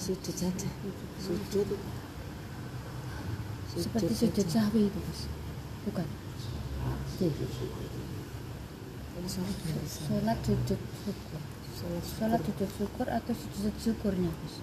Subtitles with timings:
[0.00, 0.68] sujud saja.
[1.20, 1.68] Sujud
[3.70, 4.66] seperti sujud saja.
[4.66, 5.28] sahwi itu Gus
[5.86, 6.08] bukan?
[10.08, 11.40] Sholat sujud syukur.
[12.16, 14.54] Sholat sujud syukur atau sujud syukurnya Gus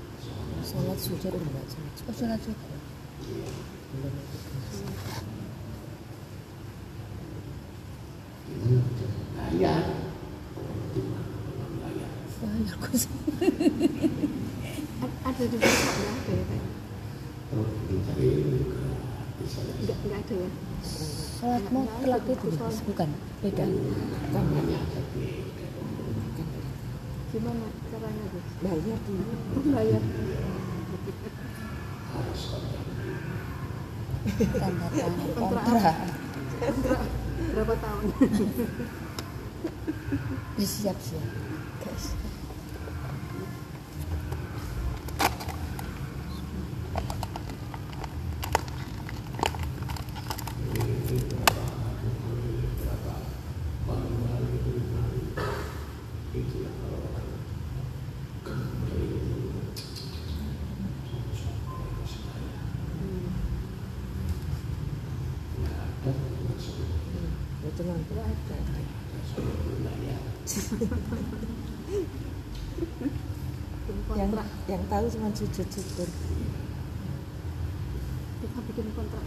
[0.68, 2.72] sholat sujud oh sholat syukur.
[3.88, 4.22] Gimana?
[9.38, 9.86] Bayar.
[12.42, 14.12] Bayar.
[15.38, 16.62] Ya ada di buka nggak ada ya Pak?
[17.48, 18.26] Ke
[19.38, 20.50] bisa nggak nggak ada ya?
[21.38, 22.48] Sholat mutlak itu
[22.90, 23.10] bukan
[23.46, 23.66] beda.
[24.34, 24.80] Kan beda.
[27.28, 28.26] gimana caranya
[28.66, 29.34] bayar dulu.
[29.78, 30.02] Bayar.
[32.18, 32.86] Harus kontak.
[34.58, 35.28] tanda tangan.
[35.38, 37.02] Kontrak kontrak.
[37.54, 38.04] Berapa tahun?
[40.58, 41.26] Siap siap
[41.86, 42.18] guys
[56.38, 57.30] Itu yang kalau orang
[58.46, 59.08] kembali
[65.58, 66.12] Nggak ada
[66.46, 66.88] maksudnya.
[67.68, 68.56] itu nanti ada
[69.82, 70.22] Bayar.
[74.18, 74.32] Yang
[74.66, 76.10] yang tahu cuma sujud syukur
[78.42, 79.26] kita bikin kontrak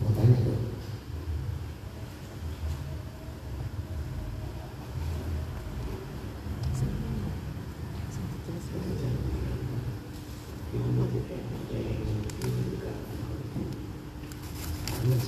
[0.00, 0.56] Mau tanya tuh.
[10.70, 12.92] Itu mau ada yang ini juga.
[15.00, 15.18] Hanya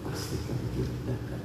[0.00, 1.42] pastikan kita kan.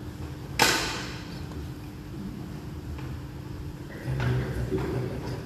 [3.89, 5.37] Karena tadi kita baca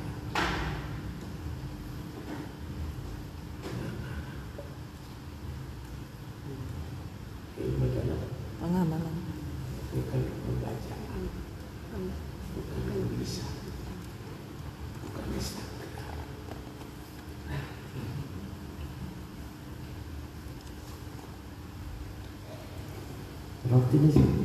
[7.59, 8.21] ilmu adalah
[8.59, 9.15] pengamalan
[9.91, 11.23] bukan pembacaan,
[12.55, 13.55] bukan tulisan,
[15.03, 15.67] bukan Instagram.
[23.89, 24.38] Roti ini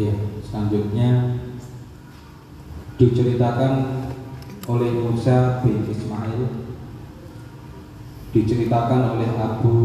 [0.00, 1.36] Ya, selanjutnya
[2.96, 3.72] diceritakan
[4.64, 6.72] oleh Musa bin Ismail.
[8.32, 9.76] Diceritakan oleh Abu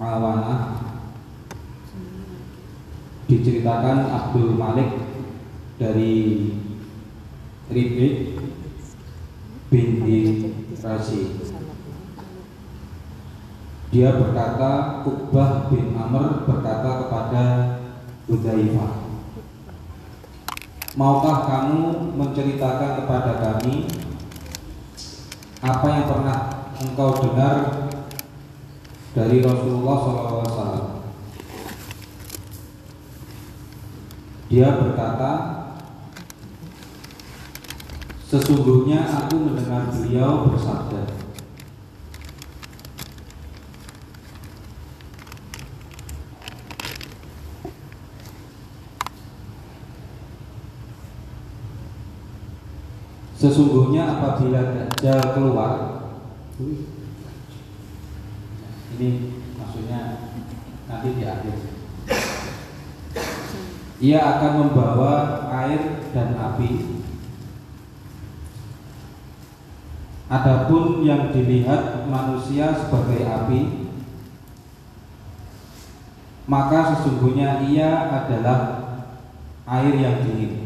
[0.00, 0.80] Awanah.
[3.28, 4.88] Diceritakan Abdul Malik
[5.76, 6.48] dari
[7.68, 8.40] Ribik
[9.68, 10.48] binti
[10.80, 11.22] Razi
[13.92, 17.44] dia berkata Uqbah bin Amr berkata kepada
[18.24, 19.01] Hudzaifah
[20.92, 23.88] Maukah kamu menceritakan kepada kami
[25.64, 26.38] apa yang pernah
[26.76, 27.88] engkau dengar
[29.16, 31.00] dari Rasulullah SAW?
[34.52, 35.32] Dia berkata,
[38.28, 41.21] sesungguhnya aku mendengar beliau bersabda,
[53.42, 55.74] Sesungguhnya apabila Dajjal keluar
[58.94, 59.08] Ini
[59.58, 60.30] maksudnya
[60.86, 61.56] nanti di akhir.
[63.98, 67.02] Ia akan membawa air dan api.
[70.30, 73.90] Adapun yang dilihat manusia sebagai api,
[76.46, 77.90] maka sesungguhnya ia
[78.22, 78.58] adalah
[79.66, 80.61] air yang dingin.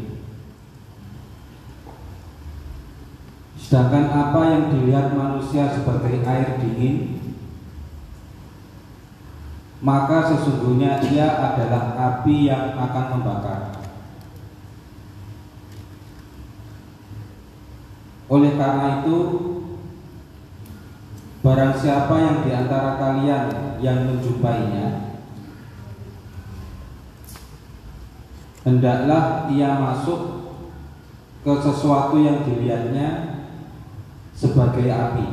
[3.67, 7.19] Sedangkan apa yang dilihat manusia sebagai air dingin,
[9.83, 13.83] maka sesungguhnya ia adalah api yang akan membakar.
[18.31, 19.19] Oleh karena itu,
[21.43, 23.45] barang siapa yang di antara kalian
[23.83, 25.11] yang menjumpainya,
[28.63, 30.19] hendaklah ia masuk
[31.43, 33.26] ke sesuatu yang dilihatnya
[34.37, 35.27] sebagai api.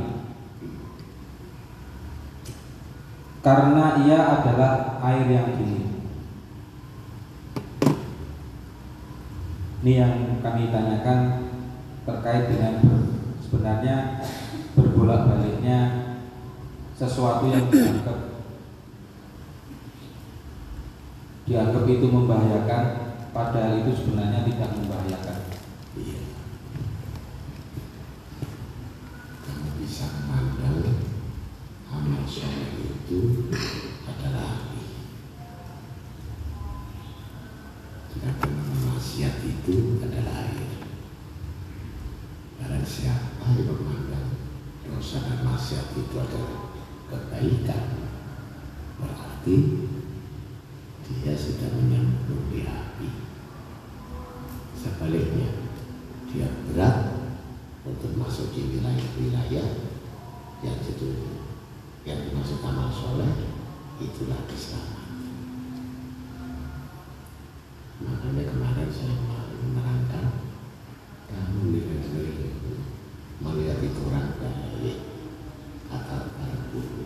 [3.44, 5.92] Karena ia adalah air yang dingin.
[9.84, 11.52] Ini yang kami tanyakan
[12.08, 12.80] terkait dengan
[13.44, 14.24] sebenarnya
[14.72, 15.80] berbolak baliknya
[16.96, 18.34] sesuatu yang dianggap
[21.44, 22.84] dianggap itu membahayakan
[23.36, 25.38] padahal itu sebenarnya tidak membahayakan.
[26.00, 26.20] Iya.
[29.44, 30.96] Kamu bisa memandang
[31.92, 33.52] amal soleh itu
[34.08, 34.80] adalah api.
[38.08, 40.72] Sedangkan amal maksiat itu adalah air.
[42.56, 44.40] Barang siapa yang memandang
[44.88, 46.64] dosa dan maksiat itu adalah
[47.12, 48.08] kebaikan,
[48.96, 49.56] berarti
[51.04, 53.08] dia sudah menyambung di api.
[54.80, 55.52] Sebaliknya,
[56.32, 57.13] dia berat
[57.84, 59.68] untuk masuk di wilayah-wilayah
[60.64, 61.08] yang itu
[62.08, 63.28] yang dimaksud amal soleh
[64.00, 65.20] itulah keselamatan.
[68.00, 69.14] Makanya kemarin saya
[69.60, 70.24] menerangkan
[71.28, 72.00] kamu dengan
[73.44, 74.98] melihat itu orang baik
[75.92, 77.04] atau para guru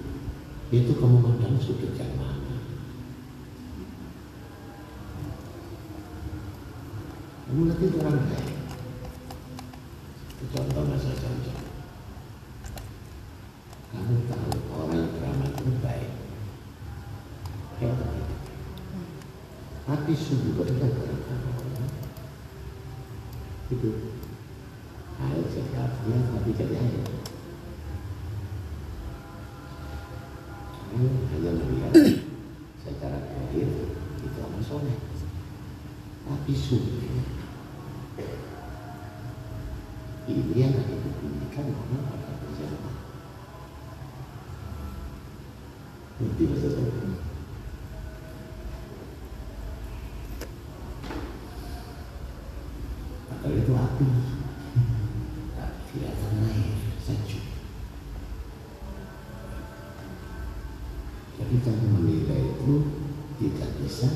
[0.70, 2.54] itu kamu memandang sudut yang mana?
[7.50, 8.56] Kamu lihat itu orang baik.
[10.38, 11.56] Itu contoh masa contoh.
[13.88, 16.12] Kamu tahu orang yang beramal itu baik.
[17.80, 18.28] Ya, baik.
[19.88, 21.90] Tapi sungguh tidak gara-gara orang.
[23.72, 23.88] Itu
[25.18, 27.02] air sehatnya tapi jadi air.
[30.88, 31.92] Kamu hanya melihat
[32.78, 33.68] secara zahir
[34.22, 35.00] itu amal soleh.
[36.28, 37.08] Tapi sungguh
[40.38, 42.96] ini yang akan dibunyikan orang pada berjamaah.
[46.22, 46.86] Ngerti maksudnya?
[53.26, 54.06] Padahal itu api.
[55.58, 57.44] Tapi kelihatan air, sejuk.
[61.38, 62.74] Jadi cara menilai itu
[63.42, 64.08] tidak bisa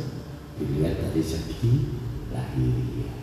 [0.59, 1.73] dilihat dari segi
[2.31, 3.23] lahiriah.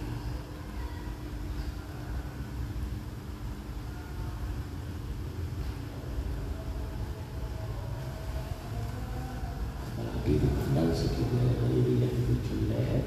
[10.29, 13.03] apalagi dipandang segi lahiriah itu jelek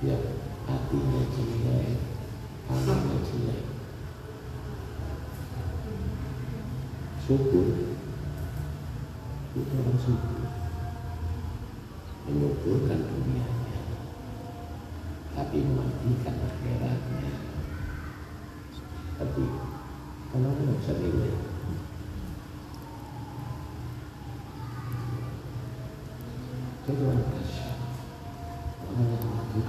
[0.00, 0.16] ya
[0.64, 2.00] hatinya jelek
[2.66, 3.62] amalnya jelek
[7.34, 7.66] syukur
[9.58, 10.46] itu orang syukur
[12.30, 13.80] menyukurkan dunianya.
[15.34, 17.32] Tapi mematikan akhiratnya.
[19.18, 19.44] Tapi
[20.30, 21.34] kalau nggak bisa nilai
[27.34, 27.78] dahsyat.
[28.84, 29.60] Orang yang mati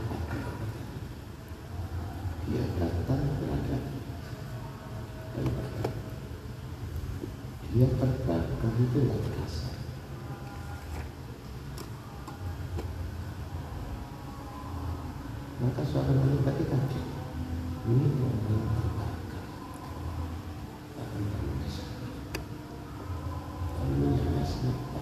[2.46, 3.78] Dia datang berada
[5.34, 6.06] dan berkata,
[7.76, 9.76] Dia terbakar itu lewat kasar.
[15.96, 17.06] Kaget.
[17.88, 18.60] Ini yang.
[21.00, 21.22] Akan
[24.60, 25.00] kenapa?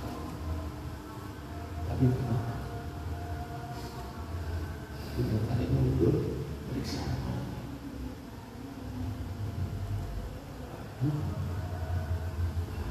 [1.90, 2.54] Tapi kenapa?
[5.14, 6.16] Kita tarik mundur,
[6.70, 7.06] periksa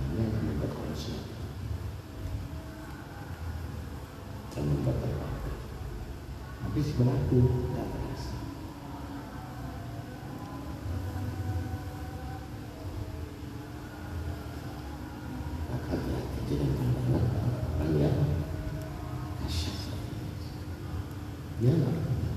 [0.03, 1.19] Hanya yang membuat konsep
[4.55, 5.51] dan membuat.
[6.63, 6.79] Tapi
[7.29, 8.37] tidak terasa.
[15.69, 18.19] Maka hati-hati dengan pandangan orang yang
[19.43, 19.81] kasyaf
[21.61, 22.37] dia nggak pernah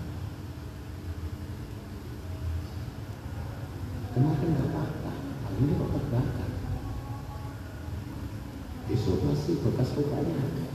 [4.14, 5.12] kemarin nggak apa-apa
[5.48, 6.52] hari ini kok terbakar
[8.86, 10.66] besok masih bekas lukanya ada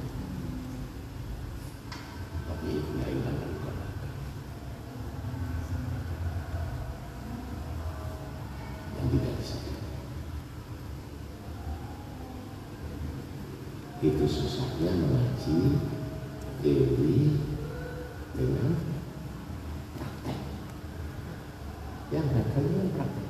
[2.51, 4.11] tapi itu nggak hilangkan luka bakar
[8.99, 9.79] yang tidak disadari
[14.01, 15.77] itu susahnya mengaji
[16.65, 17.21] teori
[18.33, 18.73] dengan
[19.97, 20.39] praktek.
[22.09, 23.27] Yang itu kan praktek.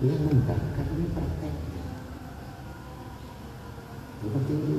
[0.00, 1.54] Yang membakar ini praktek.
[4.24, 4.76] Bukan teori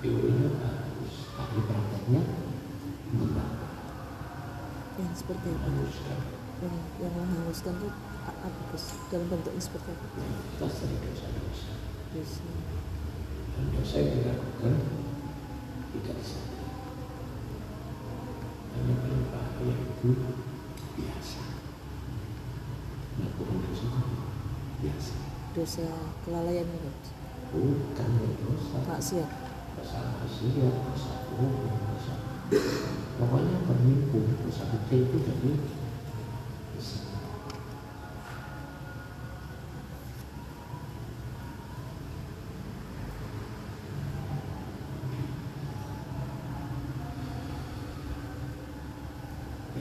[0.00, 2.22] teorinya bagus tapi prakteknya
[3.12, 3.64] membakar
[4.94, 5.66] yang seperti apa?
[5.66, 6.18] Menghanguskan
[6.62, 8.84] yang, menghanguskan itu apa Gus?
[9.12, 10.06] dalam bentuknya seperti apa.
[10.08, 11.72] Kita sering dosa-dosa
[12.14, 12.32] Terus,
[13.54, 14.74] dan dosa yang dilakukan
[15.94, 16.66] tidak disadari
[18.74, 20.10] dan yang paling bahaya itu
[20.98, 21.42] biasa
[23.14, 23.88] melakukan dosa
[24.82, 25.14] biasa
[25.54, 25.86] dosa
[26.26, 26.90] kelalaian itu
[27.54, 28.10] bukan
[28.42, 29.30] dosa maksiat
[29.78, 31.54] dosa maksiat dosa bohong
[31.94, 32.14] dosa
[33.22, 35.50] pokoknya penipu dosa kecil itu jadi
[36.74, 37.14] besar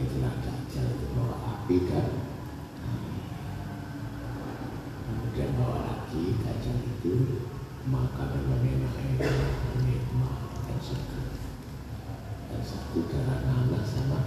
[0.03, 2.07] itulah dajjal itu bawa api kan
[5.03, 7.13] kemudian bawa lagi dajjal itu
[7.87, 9.35] makanan enak-enak
[9.83, 11.27] nikmat dan segar
[12.51, 14.19] dan satu darah nanas sama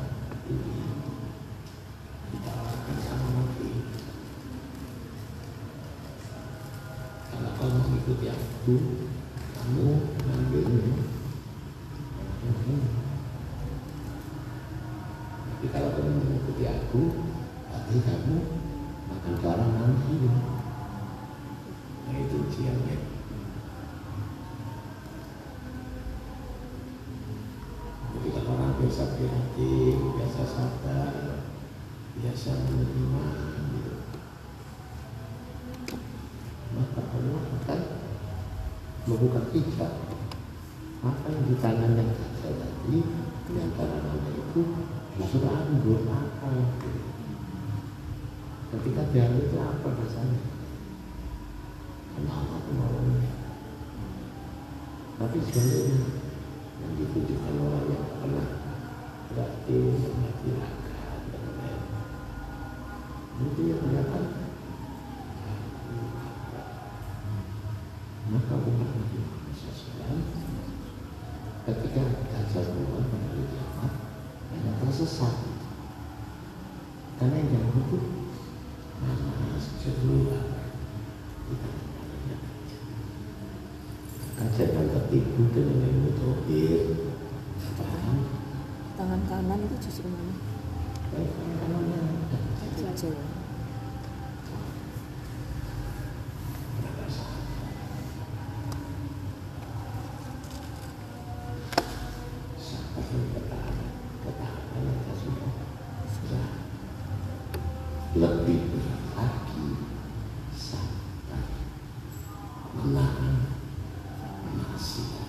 [0.49, 0.81] ini.
[2.27, 3.71] Ditawarkan sama nabi
[7.57, 8.75] kalau mengikuti aku
[9.57, 9.89] kamu
[10.29, 11.03] ngambilnya
[12.47, 12.81] Mhm.
[15.51, 16.63] tapi kalau kamu mengikuti
[16.97, 17.13] aku
[17.69, 18.37] berarti kamu
[19.13, 20.17] makan darah nanti
[22.09, 22.97] nah itu ujiannya.
[28.17, 31.13] Jadi kalau orang biasa prihatin biasa sabar
[32.17, 33.25] biasa menerima
[33.77, 33.93] gitu.
[36.81, 37.81] maka Allah akan
[39.05, 39.93] membuka hijab
[41.05, 42.99] apa yang di tangan yang kecil tadi
[43.45, 44.33] di antara nama
[45.17, 46.49] itu justru anggur apa?
[48.69, 50.57] Ketika diambil itu apa rasanya
[52.17, 53.29] kenapa kemauannya
[55.17, 55.97] tapi sebenarnya
[56.81, 58.49] yang ditunjukkan orang yang pernah
[59.33, 59.77] berarti
[60.17, 61.83] mati akal dan lain
[63.37, 64.25] itu yang kelihatan
[68.27, 70.21] maka umat Nabi Muhammad SAW
[71.69, 73.93] ketika dajjal keluar pada hari kiamat
[75.17, 75.33] tersesat
[77.17, 77.73] karena yang jangan
[81.89, 82.37] kemarinnya
[84.37, 87.17] kajian yang ketipu dengan ilmu tauhid
[87.81, 88.29] paham?
[89.01, 90.37] Tangan kanan itu justru mana?
[91.17, 92.01] Baik kanannya
[92.77, 93.17] Dajjal
[102.61, 103.97] Sabar ketahanan
[104.27, 105.53] ketahanan yang sudah
[106.11, 106.49] sudah
[108.17, 109.67] lebih berat lagi
[110.57, 111.45] sabar
[112.75, 113.37] menahan
[114.43, 115.29] maksiat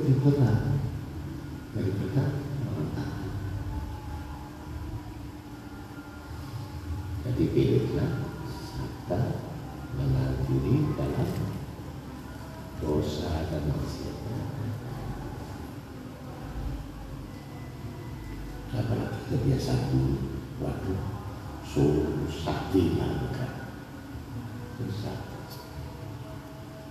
[0.00, 0.80] itu lebih berat
[1.76, 2.24] daripada
[2.64, 3.28] menahan
[7.20, 8.12] jadi pilihlah
[8.48, 9.44] sabar
[10.00, 11.30] menahan diri dalam
[12.80, 14.40] dosa dan maksiatnya
[18.72, 20.16] apalagi kebiasaan dulu
[20.64, 21.00] waduh
[21.68, 23.68] susah dihilangkan
[24.80, 25.18] susah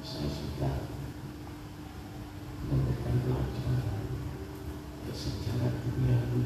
[0.05, 0.99] saya sudah
[2.69, 3.81] memberikan pelajaran
[5.07, 6.43] ya, secara duniawi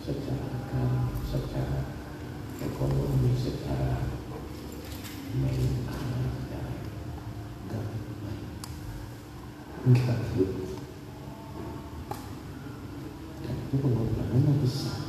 [0.00, 1.80] secara agama secara
[2.64, 4.08] ekonomi secara
[5.36, 6.00] mental
[6.32, 6.72] secara
[7.68, 8.32] agama
[9.90, 10.46] enggak perlu
[13.42, 15.02] dan itu pengorbanannya besar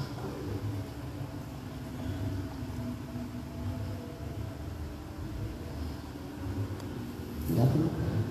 [7.51, 8.21] Enggak perlu kan?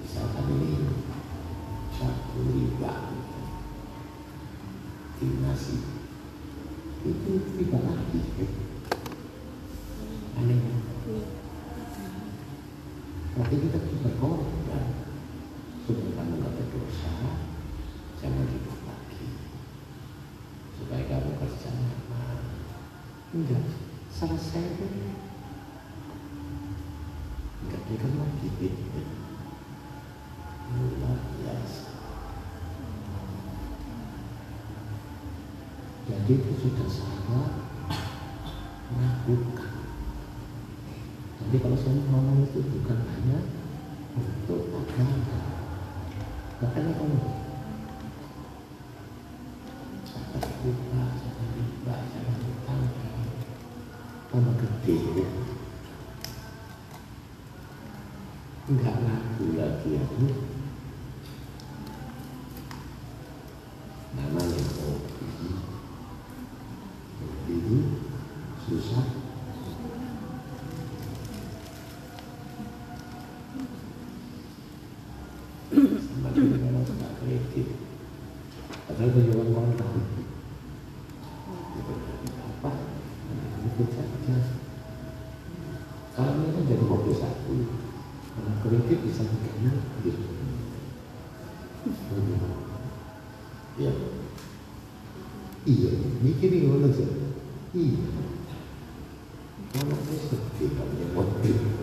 [0.00, 0.72] Misalkan ini
[1.98, 2.94] satu riba
[5.20, 5.76] di nasi
[7.04, 8.22] itu juga lagi.
[10.40, 10.60] Aneh.
[13.36, 14.84] Berarti kita harus berkorban
[15.84, 17.14] supaya kamu nggak berdosa,
[18.16, 19.28] jangan hidup lagi.
[20.72, 22.40] Supaya kamu kerja nyaman.
[23.36, 23.64] Enggak,
[24.08, 25.12] selesai deh.
[27.60, 28.48] Enggak mikir lagi.
[30.72, 31.92] Luar biasa.
[36.08, 37.52] Jadi itu sudah sangat
[38.90, 39.74] menakutkan.
[41.38, 43.38] Jadi kalau saya ngomong itu bukan hanya
[44.18, 45.38] untuk agama,
[46.58, 47.34] bahkan Allah.
[50.26, 52.74] Jangan lupa, jangan lupa, jangan lupa.
[54.26, 55.28] Tambah gede ya.
[58.66, 60.45] Enggak ragu lagi aku.
[89.06, 90.22] Bisa dikenal gitu
[93.76, 93.92] Ya
[95.66, 95.90] Iya,
[96.24, 97.06] mikirin orang sih
[97.76, 98.08] Iya
[99.70, 101.75] Kalau ini sedih kalau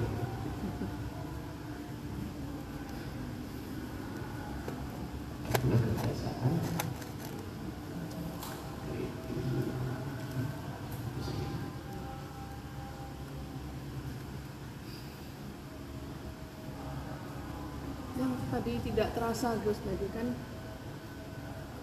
[18.84, 19.80] tidak terasa Gus.
[19.82, 20.28] Tadi kan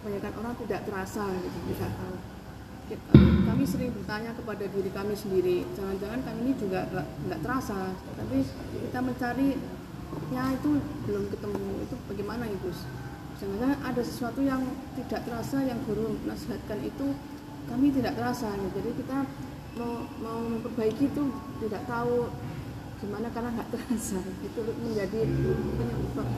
[0.00, 1.58] kebanyakan orang tidak terasa gitu.
[1.72, 2.16] Tidak tahu.
[2.90, 3.12] Kita-
[3.50, 5.56] kami sering bertanya kepada diri kami sendiri.
[5.74, 7.78] Jangan-jangan kami ini juga nggak nggak terasa.
[7.96, 8.36] Tapi
[8.88, 9.48] kita mencari
[10.30, 10.70] ya itu
[11.08, 11.68] belum ketemu.
[11.88, 12.80] Itu bagaimana ya Gus?
[13.40, 14.62] Jangan-jangan ada sesuatu yang
[15.00, 17.16] tidak terasa yang guru nasihatkan itu
[17.70, 18.68] kami tidak terasa ya.
[18.74, 19.18] jadi kita
[19.78, 21.24] mau mau memperbaiki itu
[21.62, 22.26] tidak tahu
[23.00, 23.26] gimana?
[23.32, 24.20] Karena nggak terasa.
[24.46, 26.28] Itu menjadi penyebab.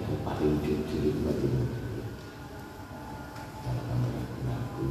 [0.00, 1.76] Yang paling jujur itu bagaimana?
[3.60, 4.88] Kalau kamu ragu-ragu,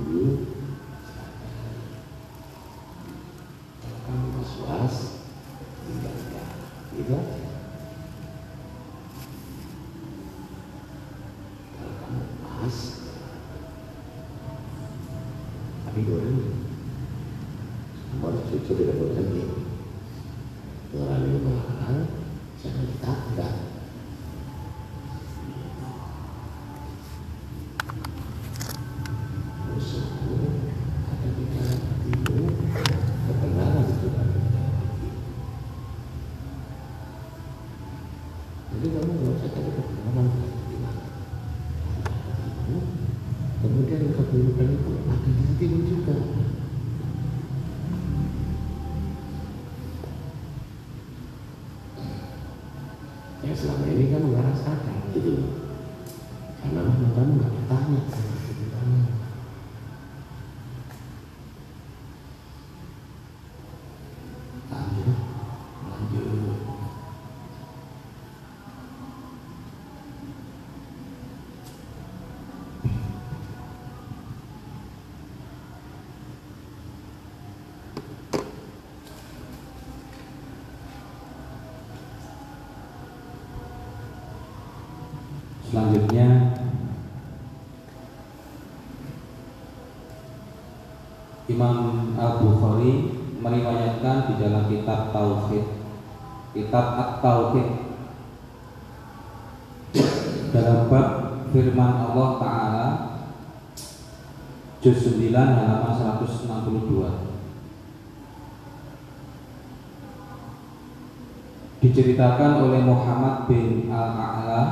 [1.01, 1.75] silakan.
[3.81, 4.95] Kalau kamu was-was,
[5.81, 6.47] tinggalkan.
[6.93, 7.49] Itu aja.
[11.73, 12.77] Kalau kamu pas,
[15.89, 16.39] tapi goreng.
[18.13, 19.57] Kamu harus jujur dengan goreng ini.
[20.93, 22.05] Orang yang melarang,
[22.61, 23.69] jangan ditabrak.
[29.79, 30.59] musuhmu
[31.07, 32.51] ada di dalam hatimu
[33.31, 35.11] kebenaran itu ada di dalam hatimu
[38.69, 40.27] jadi kamu nggak usah cari kebenaran
[40.67, 41.03] di mana
[41.79, 42.79] Di dalam hatimu
[43.59, 46.15] kemudian keburukan itu ada di hatimu juga.
[53.43, 55.33] Ya selama ini kamu nggak rasakan gitu
[56.59, 59.03] karena memang kamu nggak bertanya sama kebenaran
[64.69, 65.17] lanjut
[65.87, 66.25] lanjut
[85.69, 86.49] Selanjutnya
[91.59, 95.67] Imam Al-Bukhari meriwayatkan di dalam kitab Tauhid.
[96.55, 97.67] Kitab At-Tauhid.
[100.55, 101.07] Dalam bab
[101.51, 102.85] firman Allah Ta'ala
[104.79, 106.47] Juz 9 halaman 162
[111.83, 114.63] Diceritakan oleh Muhammad bin Al-A'la.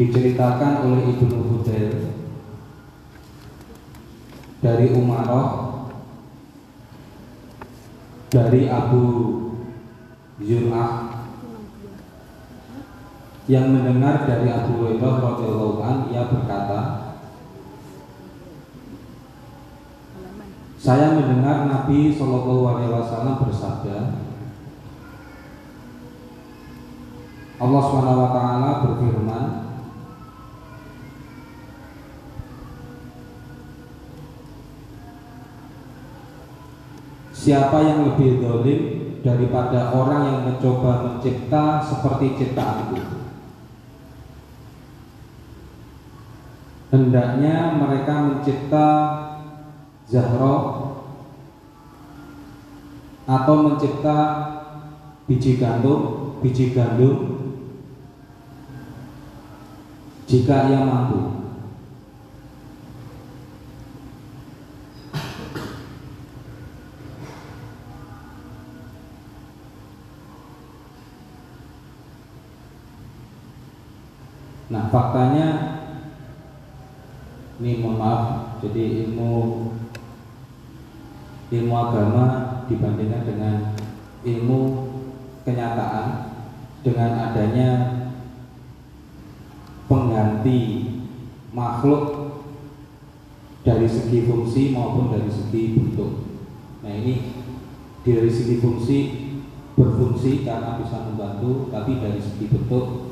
[0.00, 2.21] Diceritakan oleh Ibnu Hudair
[4.62, 5.48] Dari Umaroh
[8.32, 9.04] Dari Abu
[10.40, 11.12] Zur'ah
[13.50, 17.02] yang mendengar dari Abu Hurairah radhiyallahu ia berkata
[20.82, 24.18] Saya mendengar Nabi Shallallahu Alaihi Wasallam bersabda,
[27.62, 28.36] Allah swt
[28.82, 29.61] berfirman,
[37.32, 38.80] Siapa yang lebih dolim
[39.24, 43.00] daripada orang yang mencoba mencipta seperti ciptaanku?
[46.92, 48.88] Hendaknya mereka mencipta
[50.04, 50.56] Zahro
[53.24, 54.18] atau mencipta
[55.24, 57.32] biji gandum, biji gandum
[60.28, 61.41] jika ia mampu.
[74.92, 75.48] Faktanya
[77.64, 78.22] ini mohon maaf
[78.60, 79.32] jadi ilmu
[81.48, 82.24] ilmu agama
[82.68, 83.54] dibandingkan dengan
[84.20, 84.60] ilmu
[85.48, 86.36] kenyataan
[86.84, 87.68] dengan adanya
[89.88, 90.60] pengganti
[91.56, 92.04] makhluk
[93.64, 96.12] dari segi fungsi maupun dari segi bentuk.
[96.82, 97.44] Nah ini
[98.02, 98.98] dari segi fungsi
[99.78, 103.11] berfungsi karena bisa membantu, tapi dari segi bentuk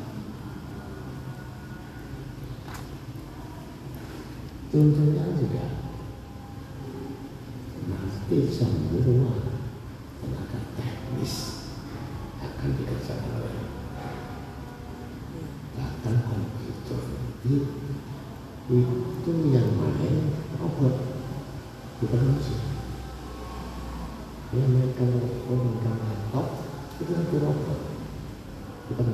[4.71, 5.67] Tentunya juga.
[7.91, 9.35] Nanti semua
[10.23, 11.67] tenaga teknis
[12.39, 13.67] akan dikerjakan oleh
[15.75, 17.03] bahkan komputer.
[18.71, 20.95] Itu yang main robot
[21.99, 22.63] bukan manusia.
[24.55, 26.47] Yang kalau memegang laptop
[27.03, 27.11] itu
[27.43, 27.79] robot
[28.87, 29.07] bukan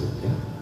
[0.00, 0.57] That's yeah.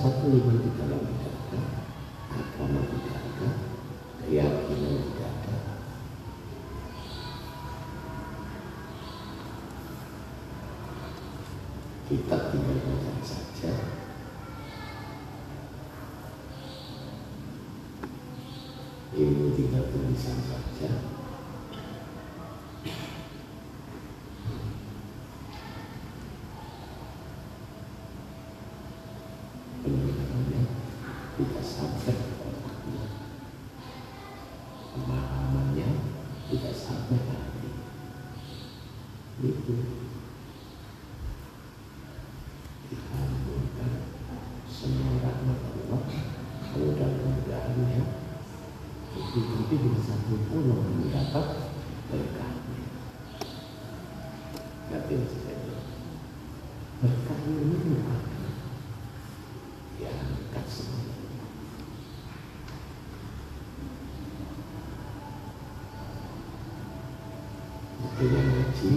[0.00, 1.60] Satu iman di dalam ada
[2.32, 3.48] agama tidak ada
[4.24, 5.56] keyakinan tidak ada
[12.08, 13.72] kita tinggal baca saja
[19.20, 21.10] ilmu tinggal tulisan saja
[29.80, 30.62] pendengarannya
[31.40, 33.04] tidak sampai ke otaknya
[34.92, 35.88] pemahamannya
[36.52, 37.70] tidak sampai ke hati
[39.40, 39.76] itu
[42.92, 43.92] dikabulkan
[44.68, 46.02] semua rahmat Allah
[46.76, 48.04] mudah-mudahannya
[49.10, 51.72] itu nanti bisa satu pulau mendapat
[52.12, 52.84] berkahnya
[55.10, 55.74] Nanti saja
[57.02, 58.46] berkah ini akan
[59.98, 61.18] diangkat semua.
[68.06, 68.90] Itu yang ngaji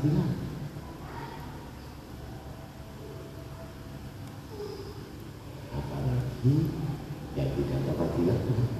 [0.00, 0.16] Apalagi
[7.36, 8.70] yang tidak dapat dilakukan.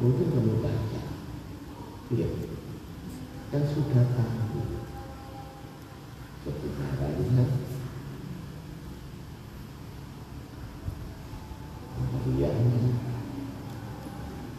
[0.00, 1.00] Mungkin kamu baca.
[2.16, 2.28] Iya.
[3.52, 4.46] Dan sudah tahu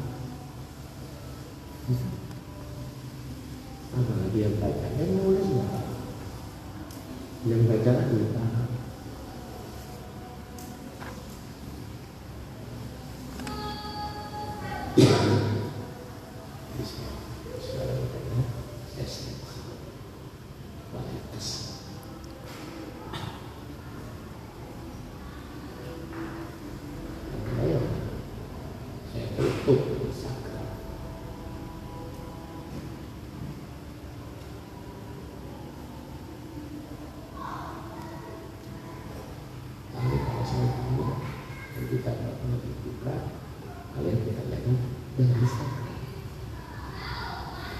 [45.21, 45.69] dan Kristen.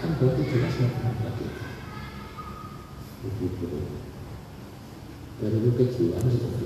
[0.02, 1.52] kan berarti jelas nggak pernah sakit
[3.22, 3.66] begitu.
[5.42, 6.66] Dari kecil, kejiwaan seperti